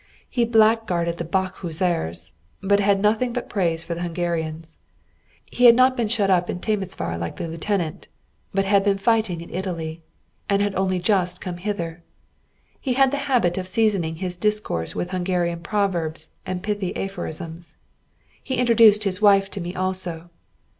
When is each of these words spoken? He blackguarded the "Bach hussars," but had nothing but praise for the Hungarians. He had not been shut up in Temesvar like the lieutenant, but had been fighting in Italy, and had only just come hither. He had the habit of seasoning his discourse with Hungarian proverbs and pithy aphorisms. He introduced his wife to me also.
He 0.27 0.47
blackguarded 0.47 1.17
the 1.17 1.23
"Bach 1.23 1.57
hussars," 1.57 2.33
but 2.59 2.79
had 2.79 2.99
nothing 3.03 3.33
but 3.33 3.51
praise 3.51 3.83
for 3.83 3.93
the 3.93 4.01
Hungarians. 4.01 4.79
He 5.45 5.65
had 5.65 5.75
not 5.75 5.95
been 5.95 6.07
shut 6.07 6.31
up 6.31 6.49
in 6.49 6.59
Temesvar 6.59 7.19
like 7.19 7.35
the 7.35 7.47
lieutenant, 7.47 8.07
but 8.51 8.65
had 8.65 8.83
been 8.83 8.97
fighting 8.97 9.41
in 9.41 9.51
Italy, 9.53 10.01
and 10.49 10.59
had 10.59 10.73
only 10.73 10.97
just 10.97 11.39
come 11.39 11.57
hither. 11.57 12.01
He 12.79 12.93
had 12.93 13.11
the 13.11 13.17
habit 13.29 13.59
of 13.59 13.67
seasoning 13.67 14.15
his 14.15 14.37
discourse 14.37 14.95
with 14.95 15.11
Hungarian 15.11 15.59
proverbs 15.59 16.31
and 16.47 16.63
pithy 16.63 16.95
aphorisms. 16.97 17.75
He 18.41 18.55
introduced 18.55 19.03
his 19.03 19.21
wife 19.21 19.51
to 19.51 19.61
me 19.61 19.75
also. 19.75 20.31